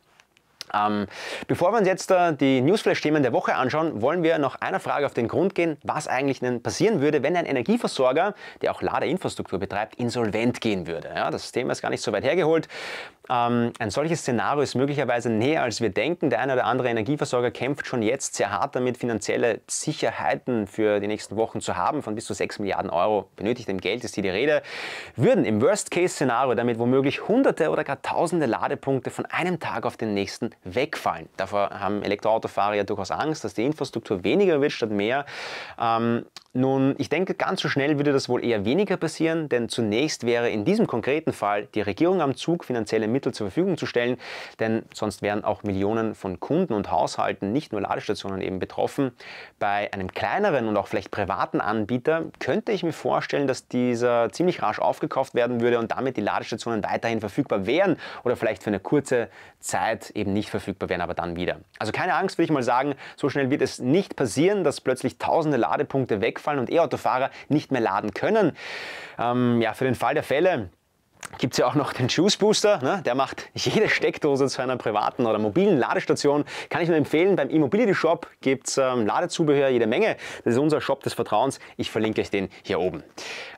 Ähm, 0.73 1.07
bevor 1.47 1.71
wir 1.71 1.79
uns 1.79 1.87
jetzt 1.87 2.11
äh, 2.11 2.33
die 2.33 2.61
Newsflash-Themen 2.61 3.23
der 3.23 3.33
Woche 3.33 3.55
anschauen, 3.55 4.01
wollen 4.01 4.23
wir 4.23 4.37
noch 4.37 4.55
einer 4.55 4.79
Frage 4.79 5.05
auf 5.05 5.13
den 5.13 5.27
Grund 5.27 5.55
gehen, 5.55 5.77
was 5.83 6.07
eigentlich 6.07 6.39
denn 6.39 6.61
passieren 6.61 7.01
würde, 7.01 7.23
wenn 7.23 7.35
ein 7.35 7.45
Energieversorger, 7.45 8.33
der 8.61 8.71
auch 8.71 8.81
Ladeinfrastruktur 8.81 9.59
betreibt, 9.59 9.95
insolvent 9.95 10.61
gehen 10.61 10.87
würde. 10.87 11.09
Ja, 11.15 11.31
das 11.31 11.51
Thema 11.51 11.71
ist 11.71 11.81
gar 11.81 11.89
nicht 11.89 12.01
so 12.01 12.11
weit 12.11 12.23
hergeholt. 12.23 12.67
Ähm, 13.29 13.71
ein 13.79 13.89
solches 13.89 14.21
Szenario 14.21 14.61
ist 14.61 14.75
möglicherweise 14.75 15.29
näher, 15.29 15.63
als 15.63 15.81
wir 15.81 15.89
denken. 15.89 16.29
Der 16.29 16.39
eine 16.39 16.53
oder 16.53 16.65
andere 16.65 16.89
Energieversorger 16.89 17.51
kämpft 17.51 17.87
schon 17.87 18.01
jetzt 18.01 18.35
sehr 18.35 18.51
hart 18.51 18.75
damit, 18.75 18.97
finanzielle 18.97 19.61
Sicherheiten 19.67 20.67
für 20.67 20.99
die 20.99 21.07
nächsten 21.07 21.35
Wochen 21.35 21.61
zu 21.61 21.75
haben. 21.75 22.03
Von 22.03 22.15
bis 22.15 22.25
zu 22.25 22.33
6 22.33 22.59
Milliarden 22.59 22.91
Euro 22.91 23.29
benötigtem 23.35 23.79
Geld 23.79 24.03
ist 24.03 24.15
hier 24.15 24.23
die 24.23 24.29
Rede. 24.29 24.61
Würden 25.15 25.45
im 25.45 25.61
Worst-Case-Szenario 25.61 26.53
damit 26.55 26.77
womöglich 26.77 27.27
Hunderte 27.27 27.69
oder 27.69 27.83
gar 27.83 28.01
Tausende 28.01 28.45
Ladepunkte 28.45 29.09
von 29.09 29.25
einem 29.25 29.59
Tag 29.59 29.85
auf 29.85 29.97
den 29.97 30.13
nächsten 30.13 30.51
wegfallen. 30.63 31.29
Davor 31.37 31.69
haben 31.69 32.03
Elektroautofahrer 32.03 32.75
ja 32.75 32.83
durchaus 32.83 33.11
Angst, 33.11 33.43
dass 33.43 33.53
die 33.53 33.65
Infrastruktur 33.65 34.23
weniger 34.23 34.61
wird 34.61 34.71
statt 34.71 34.91
mehr. 34.91 35.25
Ähm, 35.79 36.25
nun, 36.55 36.95
ich 36.99 37.09
denke, 37.09 37.33
ganz 37.33 37.59
so 37.59 37.67
schnell 37.67 37.97
würde 37.97 38.13
das 38.13 38.29
wohl 38.29 38.41
eher 38.41 38.63
weniger 38.63 38.95
passieren, 38.95 39.49
denn 39.49 39.67
zunächst 39.67 40.25
wäre 40.25 40.49
in 40.49 40.63
diesem 40.63 40.87
konkreten 40.87 41.33
Fall 41.33 41.67
die 41.75 41.81
Regierung 41.81 42.21
am 42.21 42.33
Zug, 42.35 42.63
finanzielle 42.63 43.09
Mittel 43.09 43.33
zur 43.33 43.47
Verfügung 43.47 43.77
zu 43.77 43.85
stellen, 43.85 44.15
denn 44.61 44.83
sonst 44.93 45.21
wären 45.21 45.43
auch 45.43 45.63
Millionen 45.63 46.15
von 46.15 46.39
Kunden 46.39 46.71
und 46.71 46.91
Haushalten, 46.91 47.51
nicht 47.51 47.73
nur 47.73 47.81
Ladestationen 47.81 48.39
eben 48.39 48.59
betroffen. 48.59 49.11
Bei 49.59 49.91
einem 49.91 50.13
kleineren 50.13 50.69
und 50.69 50.77
auch 50.77 50.87
vielleicht 50.87 51.11
privaten 51.11 51.59
Anbieter 51.59 52.23
könnte 52.39 52.71
ich 52.71 52.83
mir 52.83 52.93
vorstellen, 52.93 53.47
dass 53.47 53.67
dieser 53.67 54.31
ziemlich 54.31 54.61
rasch 54.61 54.79
aufgekauft 54.79 55.35
werden 55.35 55.59
würde 55.59 55.77
und 55.77 55.91
damit 55.91 56.15
die 56.15 56.21
Ladestationen 56.21 56.85
weiterhin 56.85 57.19
verfügbar 57.19 57.65
wären 57.65 57.97
oder 58.23 58.37
vielleicht 58.37 58.63
für 58.63 58.69
eine 58.69 58.79
kurze 58.79 59.27
Zeit 59.59 60.11
eben 60.11 60.31
nicht 60.31 60.49
verfügbar 60.49 60.87
wären, 60.87 61.01
aber 61.01 61.15
dann 61.15 61.35
wieder. 61.35 61.57
Also 61.79 61.91
keine 61.91 62.13
Angst, 62.13 62.37
würde 62.37 62.45
ich 62.45 62.51
mal 62.51 62.63
sagen, 62.63 62.95
so 63.17 63.27
schnell 63.27 63.49
wird 63.49 63.61
es 63.61 63.79
nicht 63.79 64.15
passieren, 64.15 64.63
dass 64.63 64.79
plötzlich 64.79 65.17
tausende 65.17 65.57
Ladepunkte 65.57 66.21
wegfallen 66.21 66.44
wegfallen 66.45 66.59
und 66.59 66.69
E-Autofahrer 66.69 67.31
nicht 67.49 67.71
mehr 67.71 67.81
laden 67.81 68.13
können. 68.13 68.55
Ähm, 69.17 69.61
ja, 69.61 69.73
für 69.73 69.85
den 69.85 69.95
Fall 69.95 70.13
der 70.13 70.23
Fälle 70.23 70.69
gibt 71.37 71.53
es 71.53 71.57
ja 71.57 71.67
auch 71.67 71.75
noch 71.75 71.93
den 71.93 72.07
Juice 72.07 72.37
Booster. 72.37 72.79
Ne? 72.81 73.01
Der 73.05 73.15
macht 73.15 73.49
jede 73.53 73.89
Steckdose 73.89 74.47
zu 74.47 74.61
einer 74.61 74.77
privaten 74.77 75.25
oder 75.25 75.39
mobilen 75.39 75.77
Ladestation. 75.77 76.45
Kann 76.69 76.81
ich 76.81 76.87
nur 76.87 76.97
empfehlen. 76.97 77.35
Beim 77.35 77.49
E-Mobility 77.49 77.93
Shop 77.93 78.27
gibt 78.41 78.67
es 78.67 78.77
ähm, 78.77 79.05
Ladezubehör 79.05 79.69
jede 79.69 79.87
Menge. 79.87 80.17
Das 80.43 80.53
ist 80.53 80.59
unser 80.59 80.81
Shop 80.81 81.03
des 81.03 81.13
Vertrauens. 81.13 81.59
Ich 81.77 81.91
verlinke 81.91 82.21
euch 82.21 82.29
den 82.29 82.49
hier 82.63 82.79
oben. 82.79 83.03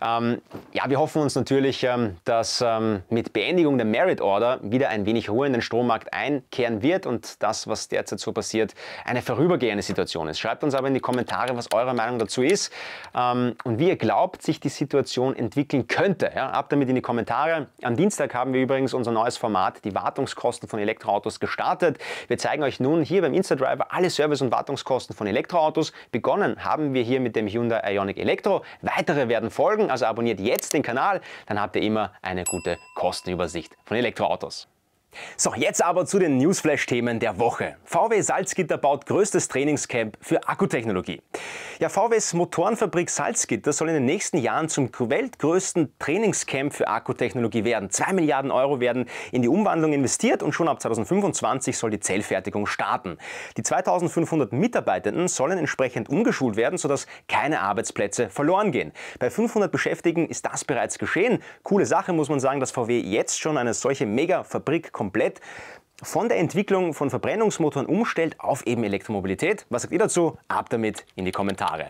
Ähm, 0.01 0.41
ja, 0.73 0.89
wir 0.89 0.99
hoffen 0.99 1.21
uns 1.21 1.35
natürlich, 1.35 1.83
ähm, 1.83 2.17
dass 2.25 2.63
ähm, 2.65 3.03
mit 3.09 3.33
Beendigung 3.33 3.77
der 3.77 3.85
Merit 3.85 4.21
Order 4.21 4.59
wieder 4.61 4.89
ein 4.89 5.05
wenig 5.05 5.29
Ruhe 5.29 5.47
in 5.47 5.53
den 5.53 5.61
Strommarkt 5.61 6.13
einkehren 6.13 6.81
wird 6.81 7.05
und 7.05 7.41
das, 7.41 7.67
was 7.67 7.87
derzeit 7.87 8.19
so 8.19 8.31
passiert, 8.31 8.73
eine 9.05 9.21
vorübergehende 9.21 9.83
Situation 9.83 10.27
ist. 10.27 10.39
Schreibt 10.39 10.63
uns 10.63 10.75
aber 10.75 10.87
in 10.87 10.93
die 10.93 10.99
Kommentare, 10.99 11.55
was 11.57 11.71
eure 11.73 11.93
Meinung 11.93 12.19
dazu 12.19 12.43
ist 12.43 12.71
ähm, 13.15 13.55
und 13.63 13.79
wie 13.79 13.87
ihr 13.87 13.97
glaubt, 13.97 14.41
sich 14.41 14.59
die 14.59 14.69
Situation 14.69 15.35
entwickeln 15.35 15.87
könnte. 15.87 16.31
Ja, 16.35 16.49
ab 16.49 16.69
damit 16.69 16.89
in 16.89 16.95
die 16.95 17.01
Kommentare. 17.01 17.56
Am 17.81 17.95
Dienstag 17.95 18.33
haben 18.33 18.53
wir 18.53 18.61
übrigens 18.61 18.93
unser 18.93 19.11
neues 19.11 19.37
Format, 19.37 19.83
die 19.85 19.95
Wartungskosten 19.95 20.69
von 20.69 20.79
Elektroautos, 20.79 21.39
gestartet. 21.39 21.97
Wir 22.27 22.37
zeigen 22.37 22.63
euch 22.63 22.79
nun 22.79 23.03
hier 23.03 23.21
beim 23.21 23.33
Instadriver 23.33 23.91
alle 23.91 24.09
Service- 24.09 24.41
und 24.41 24.51
Wartungskosten 24.51 25.15
von 25.15 25.27
Elektroautos. 25.27 25.93
Begonnen 26.11 26.63
haben 26.63 26.93
wir 26.93 27.03
hier 27.03 27.19
mit 27.19 27.35
dem 27.35 27.47
Hyundai 27.47 27.93
Ioniq 27.93 28.17
Elektro. 28.17 28.63
Weitere 28.81 29.27
werden 29.29 29.49
folgen, 29.49 29.89
also 29.89 30.05
abonniert 30.05 30.39
jetzt 30.39 30.73
den 30.73 30.83
Kanal, 30.83 31.21
dann 31.45 31.61
habt 31.61 31.75
ihr 31.75 31.81
immer 31.81 32.11
eine 32.21 32.43
gute 32.43 32.77
Kostenübersicht 32.95 33.75
von 33.85 33.97
Elektroautos. 33.97 34.67
So, 35.35 35.53
jetzt 35.55 35.83
aber 35.83 36.05
zu 36.05 36.19
den 36.19 36.37
Newsflash-Themen 36.37 37.19
der 37.19 37.39
Woche. 37.39 37.75
VW 37.85 38.21
Salzgitter 38.21 38.77
baut 38.77 39.05
größtes 39.05 39.47
Trainingscamp 39.47 40.17
für 40.21 40.47
Akkutechnologie. 40.47 41.21
Ja, 41.79 41.89
VWs 41.89 42.33
Motorenfabrik 42.33 43.09
Salzgitter 43.09 43.71
soll 43.71 43.89
in 43.89 43.93
den 43.93 44.05
nächsten 44.05 44.37
Jahren 44.37 44.67
zum 44.67 44.89
weltgrößten 44.91 45.93
Trainingscamp 45.99 46.73
für 46.73 46.87
Akkutechnologie 46.87 47.63
werden. 47.63 47.89
Zwei 47.89 48.13
Milliarden 48.13 48.51
Euro 48.51 48.79
werden 48.79 49.05
in 49.31 49.41
die 49.41 49.47
Umwandlung 49.47 49.93
investiert 49.93 50.41
und 50.41 50.53
schon 50.53 50.67
ab 50.67 50.81
2025 50.81 51.77
soll 51.77 51.91
die 51.91 51.99
Zellfertigung 51.99 52.65
starten. 52.65 53.17
Die 53.57 53.63
2500 53.63 54.53
Mitarbeitenden 54.53 55.27
sollen 55.27 55.57
entsprechend 55.57 56.09
umgeschult 56.09 56.55
werden, 56.55 56.77
sodass 56.77 57.05
keine 57.27 57.61
Arbeitsplätze 57.61 58.29
verloren 58.29 58.71
gehen. 58.71 58.91
Bei 59.19 59.29
500 59.29 59.71
Beschäftigten 59.71 60.27
ist 60.27 60.45
das 60.45 60.65
bereits 60.65 60.97
geschehen. 60.97 61.43
Coole 61.63 61.85
Sache 61.85 62.13
muss 62.13 62.29
man 62.29 62.39
sagen, 62.39 62.59
dass 62.59 62.71
VW 62.71 62.99
jetzt 62.99 63.39
schon 63.39 63.57
eine 63.57 63.73
solche 63.73 64.05
Mega-Fabrik 64.05 64.91
komplett 65.07 65.39
von 66.03 66.27
der 66.27 66.37
Entwicklung 66.37 66.93
von 66.93 67.09
Verbrennungsmotoren 67.09 67.87
umstellt 67.87 68.35
auf 68.39 68.67
eben 68.67 68.83
Elektromobilität. 68.83 69.65
Was 69.69 69.83
sagt 69.83 69.93
ihr 69.93 69.99
dazu? 69.99 70.37
Ab 70.49 70.69
damit 70.69 71.05
in 71.15 71.23
die 71.23 71.31
Kommentare. 71.31 71.87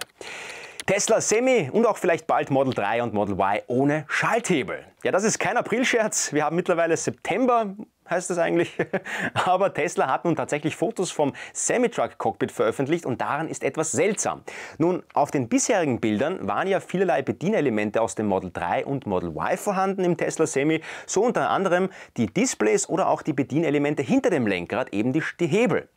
Tesla 0.85 1.19
Semi 1.19 1.69
und 1.73 1.85
auch 1.85 1.97
vielleicht 1.97 2.27
bald 2.27 2.51
Model 2.51 2.73
3 2.73 3.03
und 3.03 3.13
Model 3.13 3.33
Y 3.33 3.61
ohne 3.67 4.05
Schalthebel. 4.07 4.85
Ja, 5.03 5.11
das 5.11 5.23
ist 5.23 5.39
kein 5.39 5.57
Aprilscherz. 5.57 6.31
Wir 6.31 6.45
haben 6.45 6.55
mittlerweile 6.55 6.95
September 6.95 7.75
heißt 8.09 8.29
das 8.29 8.37
eigentlich. 8.37 8.77
Aber 9.45 9.73
Tesla 9.73 10.07
hat 10.07 10.25
nun 10.25 10.35
tatsächlich 10.35 10.75
Fotos 10.75 11.11
vom 11.11 11.33
Semi-Truck-Cockpit 11.53 12.51
veröffentlicht 12.51 13.05
und 13.05 13.21
daran 13.21 13.47
ist 13.47 13.63
etwas 13.63 13.91
seltsam. 13.91 14.43
Nun, 14.77 15.03
auf 15.13 15.31
den 15.31 15.49
bisherigen 15.49 15.99
Bildern 15.99 16.47
waren 16.47 16.67
ja 16.67 16.79
vielerlei 16.79 17.21
Bedienelemente 17.21 18.01
aus 18.01 18.15
dem 18.15 18.27
Model 18.27 18.51
3 18.53 18.85
und 18.85 19.05
Model 19.05 19.29
Y 19.29 19.57
vorhanden 19.57 20.03
im 20.03 20.17
Tesla 20.17 20.45
Semi, 20.45 20.81
so 21.05 21.23
unter 21.23 21.49
anderem 21.49 21.89
die 22.17 22.27
Displays 22.27 22.87
oder 22.89 23.07
auch 23.09 23.21
die 23.21 23.33
Bedienelemente 23.33 24.03
hinter 24.03 24.29
dem 24.29 24.47
Lenkrad, 24.47 24.93
eben 24.93 25.13
die, 25.13 25.23
die 25.39 25.47
Hebel. 25.47 25.89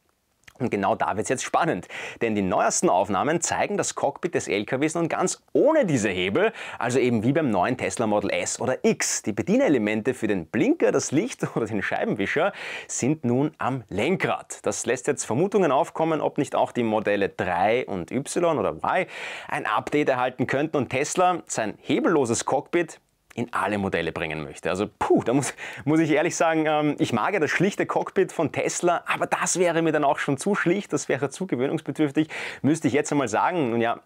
Und 0.61 0.71
genau 0.71 0.95
da 0.95 1.17
wird 1.17 1.25
es 1.25 1.29
jetzt 1.29 1.45
spannend, 1.45 1.89
denn 2.21 2.35
die 2.35 2.43
neuesten 2.43 2.89
Aufnahmen 2.89 3.41
zeigen 3.41 3.77
das 3.77 3.95
Cockpit 3.95 4.35
des 4.35 4.47
LKWs 4.47 4.95
nun 4.95 5.09
ganz 5.09 5.43
ohne 5.53 5.87
diese 5.87 6.09
Hebel, 6.09 6.53
also 6.79 6.99
eben 6.99 7.25
wie 7.25 7.33
beim 7.33 7.51
neuen 7.51 7.77
Tesla 7.77 8.07
Model 8.07 8.31
S 8.31 8.61
oder 8.61 8.85
X. 8.85 9.23
Die 9.23 9.33
Bedienelemente 9.33 10.15
für 10.15 10.27
den 10.27 10.47
Blinker, 10.47 10.93
das 10.93 11.13
Licht 11.13 11.45
oder 11.57 11.67
den 11.67 11.83
Scheibenwischer 11.83 12.53
sind 12.87 13.25
nun 13.25 13.53
am 13.59 13.85
Lenkrad. 13.89 14.59
Das 14.63 14.85
lässt 14.87 15.07
jetzt 15.07 15.25
Vermutungen 15.25 15.73
aufkommen, 15.73 16.21
ob 16.21 16.39
nicht 16.39 16.55
auch 16.55 16.73
die 16.73 16.83
Modelle 16.83 17.31
3 17.31 17.87
und 17.87 18.11
Y 18.11 18.59
oder 18.59 18.73
Y 18.73 19.07
ein 19.49 19.67
Update 19.67 20.09
erhalten 20.11 20.47
könnten 20.47 20.77
und 20.77 20.91
Tesla 20.91 21.43
sein 21.47 21.75
hebelloses 21.81 22.45
Cockpit 22.45 23.01
in 23.35 23.53
alle 23.53 23.79
Modelle 23.79 24.13
bringen 24.13 24.43
möchte. 24.43 24.71
Also 24.71 24.87
puh, 24.99 25.23
da 25.23 25.33
muss, 25.33 25.55
muss 25.85 26.01
ich 26.01 26.11
ehrlich 26.11 26.37
sagen, 26.37 26.67
ähm, 26.67 26.97
ich 26.99 27.13
mag 27.13 27.35
ja 27.35 27.41
das 27.41 27.51
schlichte 27.51 27.87
Cockpit 27.87 28.33
von 28.33 28.53
Tesla, 28.53 29.05
aber 29.07 29.27
das 29.27 29.59
wäre 29.59 29.83
mir 29.83 29.93
dann 29.93 30.05
auch 30.05 30.19
schon 30.19 30.37
zu 30.37 30.55
schlicht, 30.55 30.93
das 30.93 31.09
wäre 31.09 31.31
zu 31.31 31.47
gewöhnungsbedürftig, 31.47 32.29
müsste 32.63 32.89
ich 32.89 32.95
jetzt 32.95 33.13
einmal 33.13 33.29
sagen. 33.29 33.73
Und 33.73 33.81
ja, 33.81 34.01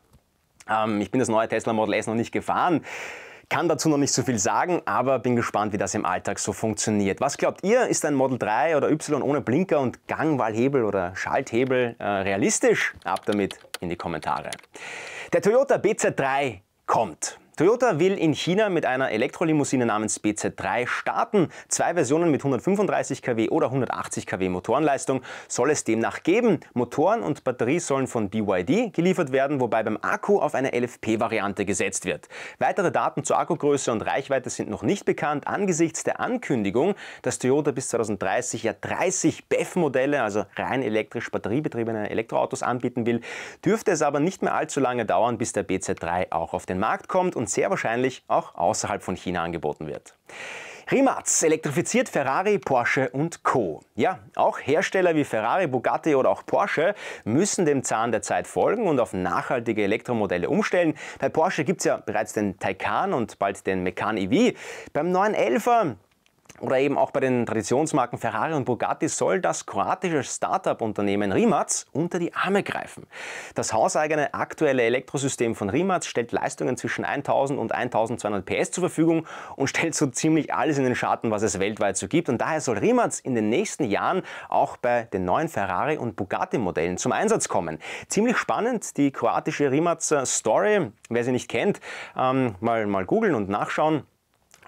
ähm, 0.68 1.00
ich 1.00 1.10
bin 1.10 1.20
das 1.20 1.28
neue 1.28 1.48
Tesla 1.48 1.72
Model 1.72 1.94
S 1.94 2.06
noch 2.06 2.14
nicht 2.14 2.32
gefahren. 2.32 2.84
Kann 3.50 3.68
dazu 3.68 3.90
noch 3.90 3.98
nicht 3.98 4.12
so 4.12 4.22
viel 4.22 4.38
sagen, 4.38 4.80
aber 4.86 5.18
bin 5.18 5.36
gespannt, 5.36 5.72
wie 5.74 5.76
das 5.76 5.94
im 5.94 6.06
Alltag 6.06 6.38
so 6.38 6.52
funktioniert. 6.52 7.20
Was 7.20 7.36
glaubt 7.36 7.62
ihr, 7.62 7.86
ist 7.86 8.04
ein 8.04 8.14
Model 8.14 8.38
3 8.38 8.76
oder 8.76 8.90
Y 8.90 9.22
ohne 9.22 9.42
Blinker 9.42 9.80
und 9.80 10.08
Gangwahlhebel 10.08 10.82
oder 10.84 11.14
Schalthebel 11.14 11.94
äh, 11.98 12.04
realistisch? 12.04 12.94
Ab 13.04 13.20
damit 13.26 13.58
in 13.80 13.90
die 13.90 13.96
Kommentare. 13.96 14.50
Der 15.32 15.42
Toyota 15.42 15.76
BZ3 15.76 16.60
kommt. 16.86 17.38
Toyota 17.56 18.00
will 18.00 18.18
in 18.18 18.34
China 18.34 18.68
mit 18.68 18.84
einer 18.84 19.12
Elektrolimousine 19.12 19.86
namens 19.86 20.20
BZ3 20.20 20.88
starten. 20.88 21.50
Zwei 21.68 21.94
Versionen 21.94 22.32
mit 22.32 22.40
135 22.40 23.22
kW 23.22 23.48
oder 23.50 23.66
180 23.66 24.26
kW 24.26 24.48
Motorenleistung 24.48 25.22
soll 25.46 25.70
es 25.70 25.84
demnach 25.84 26.24
geben. 26.24 26.58
Motoren 26.72 27.22
und 27.22 27.44
Batterie 27.44 27.78
sollen 27.78 28.08
von 28.08 28.28
BYD 28.28 28.92
geliefert 28.92 29.30
werden, 29.30 29.60
wobei 29.60 29.84
beim 29.84 29.98
Akku 30.02 30.40
auf 30.40 30.56
eine 30.56 30.72
LFP-Variante 30.76 31.64
gesetzt 31.64 32.06
wird. 32.06 32.28
Weitere 32.58 32.90
Daten 32.90 33.22
zur 33.22 33.38
Akkugröße 33.38 33.92
und 33.92 34.02
Reichweite 34.02 34.50
sind 34.50 34.68
noch 34.68 34.82
nicht 34.82 35.04
bekannt. 35.04 35.46
Angesichts 35.46 36.02
der 36.02 36.18
Ankündigung, 36.18 36.96
dass 37.22 37.38
Toyota 37.38 37.70
bis 37.70 37.86
2030 37.90 38.64
ja 38.64 38.72
30 38.72 39.46
BEV-Modelle, 39.48 40.24
also 40.24 40.44
rein 40.56 40.82
elektrisch 40.82 41.30
batteriebetriebene 41.30 42.10
Elektroautos 42.10 42.64
anbieten 42.64 43.06
will, 43.06 43.20
dürfte 43.64 43.92
es 43.92 44.02
aber 44.02 44.18
nicht 44.18 44.42
mehr 44.42 44.54
allzu 44.54 44.80
lange 44.80 45.06
dauern, 45.06 45.38
bis 45.38 45.52
der 45.52 45.64
BZ3 45.64 46.32
auch 46.32 46.52
auf 46.52 46.66
den 46.66 46.80
Markt 46.80 47.06
kommt 47.06 47.36
und 47.36 47.43
sehr 47.46 47.70
wahrscheinlich 47.70 48.24
auch 48.28 48.54
außerhalb 48.54 49.02
von 49.02 49.16
China 49.16 49.42
angeboten 49.42 49.86
wird. 49.86 50.16
Rimac 50.90 51.24
elektrifiziert 51.42 52.10
Ferrari, 52.10 52.58
Porsche 52.58 53.08
und 53.08 53.42
Co. 53.42 53.80
Ja, 53.94 54.18
auch 54.36 54.58
Hersteller 54.60 55.14
wie 55.14 55.24
Ferrari, 55.24 55.66
Bugatti 55.66 56.14
oder 56.14 56.28
auch 56.28 56.44
Porsche 56.44 56.94
müssen 57.24 57.64
dem 57.64 57.82
Zahn 57.82 58.12
der 58.12 58.20
Zeit 58.20 58.46
folgen 58.46 58.86
und 58.86 59.00
auf 59.00 59.14
nachhaltige 59.14 59.82
Elektromodelle 59.82 60.50
umstellen. 60.50 60.94
Bei 61.18 61.30
Porsche 61.30 61.64
gibt 61.64 61.80
es 61.80 61.86
ja 61.86 61.96
bereits 61.96 62.34
den 62.34 62.58
Taycan 62.58 63.14
und 63.14 63.38
bald 63.38 63.66
den 63.66 63.82
Macan 63.82 64.18
EV. 64.18 64.54
Beim 64.92 65.10
911er 65.10 65.94
oder 66.60 66.78
eben 66.78 66.96
auch 66.96 67.10
bei 67.10 67.20
den 67.20 67.46
Traditionsmarken 67.46 68.18
Ferrari 68.18 68.54
und 68.54 68.64
Bugatti 68.64 69.08
soll 69.08 69.40
das 69.40 69.66
kroatische 69.66 70.22
Startup-Unternehmen 70.22 71.32
Rimac 71.32 71.84
unter 71.92 72.18
die 72.18 72.32
Arme 72.34 72.62
greifen. 72.62 73.06
Das 73.54 73.72
hauseigene 73.72 74.34
aktuelle 74.34 74.82
Elektrosystem 74.82 75.54
von 75.54 75.68
Rimac 75.68 76.04
stellt 76.04 76.32
Leistungen 76.32 76.76
zwischen 76.76 77.04
1000 77.04 77.58
und 77.58 77.72
1200 77.72 78.44
PS 78.44 78.70
zur 78.70 78.82
Verfügung 78.82 79.26
und 79.56 79.68
stellt 79.68 79.94
so 79.94 80.06
ziemlich 80.06 80.54
alles 80.54 80.78
in 80.78 80.84
den 80.84 80.94
Schatten, 80.94 81.30
was 81.30 81.42
es 81.42 81.58
weltweit 81.58 81.96
so 81.96 82.08
gibt. 82.08 82.28
Und 82.28 82.38
daher 82.38 82.60
soll 82.60 82.78
Rimac 82.78 83.14
in 83.24 83.34
den 83.34 83.48
nächsten 83.48 83.84
Jahren 83.84 84.22
auch 84.48 84.76
bei 84.76 85.04
den 85.12 85.24
neuen 85.24 85.48
Ferrari 85.48 85.96
und 85.96 86.16
Bugatti-Modellen 86.16 86.98
zum 86.98 87.12
Einsatz 87.12 87.48
kommen. 87.48 87.78
Ziemlich 88.08 88.36
spannend, 88.36 88.96
die 88.96 89.10
kroatische 89.10 89.70
Rimac 89.70 90.02
Story. 90.02 90.90
Wer 91.08 91.24
sie 91.24 91.32
nicht 91.32 91.48
kennt, 91.48 91.80
ähm, 92.16 92.54
mal, 92.60 92.86
mal 92.86 93.04
googeln 93.04 93.34
und 93.34 93.48
nachschauen. 93.48 94.04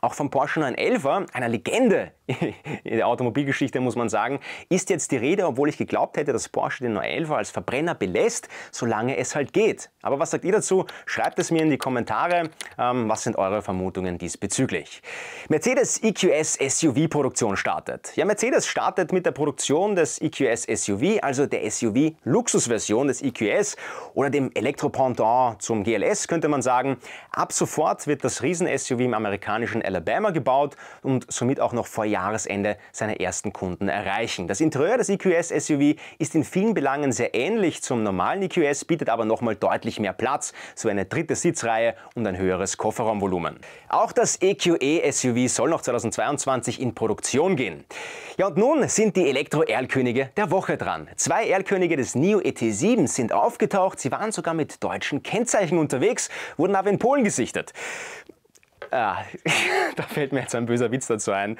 Auch 0.06 0.14
vom 0.14 0.30
Porsche 0.30 0.60
911er, 0.60 1.26
einer 1.32 1.48
Legende 1.48 2.12
in 2.84 2.96
der 2.96 3.08
Automobilgeschichte 3.08 3.80
muss 3.80 3.96
man 3.96 4.08
sagen, 4.08 4.38
ist 4.68 4.90
jetzt 4.90 5.10
die 5.10 5.16
Rede, 5.16 5.46
obwohl 5.46 5.68
ich 5.68 5.78
geglaubt 5.78 6.16
hätte, 6.16 6.32
dass 6.32 6.48
Porsche 6.48 6.84
den 6.84 6.96
911er 6.96 7.34
als 7.34 7.50
Verbrenner 7.50 7.96
belässt, 7.96 8.48
solange 8.70 9.16
es 9.16 9.34
halt 9.34 9.52
geht. 9.52 9.90
Aber 10.02 10.20
was 10.20 10.30
sagt 10.30 10.44
ihr 10.44 10.52
dazu? 10.52 10.86
Schreibt 11.06 11.40
es 11.40 11.50
mir 11.50 11.62
in 11.62 11.70
die 11.70 11.78
Kommentare. 11.78 12.50
Ähm, 12.78 13.08
was 13.08 13.24
sind 13.24 13.36
eure 13.36 13.62
Vermutungen 13.62 14.16
diesbezüglich? 14.18 15.02
Mercedes 15.48 16.00
EQS 16.00 16.54
SUV 16.54 17.08
Produktion 17.08 17.56
startet. 17.56 18.12
Ja, 18.16 18.24
Mercedes 18.24 18.66
startet 18.66 19.12
mit 19.12 19.26
der 19.26 19.32
Produktion 19.32 19.96
des 19.96 20.20
EQS 20.20 20.66
SUV, 20.84 21.18
also 21.22 21.46
der 21.46 21.68
SUV 21.68 22.12
Luxusversion 22.22 23.08
des 23.08 23.22
EQS 23.22 23.76
oder 24.14 24.30
dem 24.30 24.52
Elektropendant 24.54 25.62
zum 25.62 25.82
GLS 25.82 26.28
könnte 26.28 26.46
man 26.46 26.62
sagen. 26.62 26.98
Ab 27.30 27.52
sofort 27.52 28.06
wird 28.06 28.22
das 28.22 28.42
Riesen-SUV 28.42 29.00
im 29.00 29.14
amerikanischen 29.14 29.82
Alabama 29.96 30.30
gebaut 30.30 30.76
und 31.02 31.26
somit 31.32 31.60
auch 31.60 31.72
noch 31.72 31.86
vor 31.86 32.04
Jahresende 32.04 32.76
seine 32.92 33.18
ersten 33.18 33.52
Kunden 33.52 33.88
erreichen. 33.88 34.46
Das 34.46 34.60
Interieur 34.60 34.98
des 34.98 35.08
EQS 35.08 35.48
SUV 35.48 35.94
ist 36.18 36.34
in 36.34 36.44
vielen 36.44 36.74
Belangen 36.74 37.12
sehr 37.12 37.34
ähnlich 37.34 37.82
zum 37.82 38.02
normalen 38.02 38.42
EQS, 38.42 38.84
bietet 38.84 39.08
aber 39.08 39.24
nochmal 39.24 39.56
deutlich 39.56 39.98
mehr 39.98 40.12
Platz, 40.12 40.52
so 40.74 40.88
eine 40.88 41.06
dritte 41.06 41.34
Sitzreihe 41.34 41.94
und 42.14 42.26
ein 42.26 42.36
höheres 42.36 42.76
Kofferraumvolumen. 42.76 43.58
Auch 43.88 44.12
das 44.12 44.40
EQE 44.42 45.10
SUV 45.10 45.48
soll 45.48 45.70
noch 45.70 45.80
2022 45.80 46.80
in 46.80 46.94
Produktion 46.94 47.56
gehen. 47.56 47.84
Ja 48.36 48.48
und 48.48 48.58
nun 48.58 48.86
sind 48.88 49.16
die 49.16 49.30
Elektro-Erlkönige 49.30 50.30
der 50.36 50.50
Woche 50.50 50.76
dran. 50.76 51.08
Zwei 51.16 51.48
Erlkönige 51.48 51.96
des 51.96 52.14
NIO 52.14 52.40
ET7 52.40 53.08
sind 53.08 53.32
aufgetaucht, 53.32 53.98
sie 53.98 54.12
waren 54.12 54.30
sogar 54.30 54.52
mit 54.52 54.84
deutschen 54.84 55.22
Kennzeichen 55.22 55.78
unterwegs, 55.78 56.28
wurden 56.58 56.76
aber 56.76 56.90
in 56.90 56.98
Polen 56.98 57.24
gesichtet. 57.24 57.72
Ah, 58.90 59.18
da 59.96 60.02
fällt 60.04 60.32
mir 60.32 60.40
jetzt 60.40 60.54
ein 60.54 60.66
böser 60.66 60.90
Witz 60.90 61.06
dazu 61.06 61.32
ein. 61.32 61.56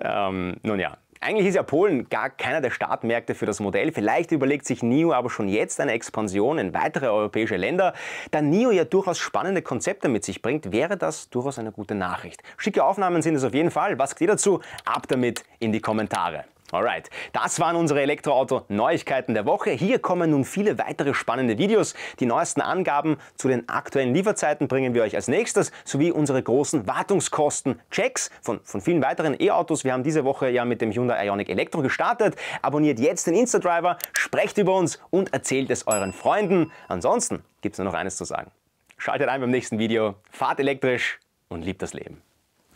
Ähm, 0.00 0.56
nun 0.62 0.78
ja, 0.78 0.96
eigentlich 1.20 1.48
ist 1.48 1.54
ja 1.54 1.62
Polen 1.62 2.08
gar 2.08 2.30
keiner 2.30 2.60
der 2.60 2.70
Startmärkte 2.70 3.34
für 3.34 3.46
das 3.46 3.60
Modell. 3.60 3.92
Vielleicht 3.92 4.32
überlegt 4.32 4.66
sich 4.66 4.82
NIO 4.82 5.12
aber 5.12 5.30
schon 5.30 5.48
jetzt 5.48 5.80
eine 5.80 5.92
Expansion 5.92 6.58
in 6.58 6.74
weitere 6.74 7.06
europäische 7.08 7.56
Länder. 7.56 7.94
Da 8.30 8.42
NIO 8.42 8.70
ja 8.70 8.84
durchaus 8.84 9.18
spannende 9.18 9.62
Konzepte 9.62 10.08
mit 10.08 10.24
sich 10.24 10.42
bringt, 10.42 10.72
wäre 10.72 10.96
das 10.96 11.30
durchaus 11.30 11.58
eine 11.58 11.72
gute 11.72 11.94
Nachricht. 11.94 12.42
Schicke 12.56 12.84
Aufnahmen 12.84 13.22
sind 13.22 13.34
es 13.34 13.44
auf 13.44 13.54
jeden 13.54 13.70
Fall. 13.70 13.98
Was 13.98 14.20
ihr 14.20 14.26
dazu? 14.26 14.60
Ab 14.84 15.06
damit 15.08 15.44
in 15.58 15.72
die 15.72 15.80
Kommentare. 15.80 16.44
Alright, 16.72 17.10
das 17.32 17.60
waren 17.60 17.76
unsere 17.76 18.02
Elektroauto-Neuigkeiten 18.02 19.34
der 19.34 19.46
Woche. 19.46 19.70
Hier 19.70 20.00
kommen 20.00 20.30
nun 20.30 20.44
viele 20.44 20.78
weitere 20.78 21.14
spannende 21.14 21.58
Videos. 21.58 21.94
Die 22.18 22.26
neuesten 22.26 22.60
Angaben 22.60 23.18
zu 23.36 23.46
den 23.46 23.68
aktuellen 23.68 24.12
Lieferzeiten 24.12 24.66
bringen 24.66 24.92
wir 24.92 25.04
euch 25.04 25.14
als 25.14 25.28
nächstes, 25.28 25.70
sowie 25.84 26.10
unsere 26.10 26.42
großen 26.42 26.88
Wartungskosten-Checks 26.88 28.30
von, 28.42 28.60
von 28.64 28.80
vielen 28.80 29.00
weiteren 29.00 29.40
E-Autos. 29.40 29.84
Wir 29.84 29.92
haben 29.92 30.02
diese 30.02 30.24
Woche 30.24 30.48
ja 30.48 30.64
mit 30.64 30.80
dem 30.80 30.90
Hyundai 30.90 31.24
Ioniq 31.26 31.48
Elektro 31.48 31.82
gestartet. 31.82 32.34
Abonniert 32.62 32.98
jetzt 32.98 33.28
den 33.28 33.34
Instadriver, 33.34 33.96
sprecht 34.12 34.58
über 34.58 34.74
uns 34.74 34.98
und 35.10 35.32
erzählt 35.32 35.70
es 35.70 35.86
euren 35.86 36.12
Freunden. 36.12 36.72
Ansonsten 36.88 37.44
gibt 37.60 37.74
es 37.74 37.78
nur 37.78 37.86
noch 37.86 37.94
eines 37.94 38.16
zu 38.16 38.24
sagen. 38.24 38.50
Schaltet 38.98 39.28
ein 39.28 39.40
beim 39.40 39.50
nächsten 39.50 39.78
Video, 39.78 40.16
fahrt 40.30 40.58
elektrisch 40.58 41.20
und 41.48 41.62
liebt 41.62 41.82
das 41.82 41.94
Leben. 41.94 42.22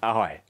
Ahoi! 0.00 0.40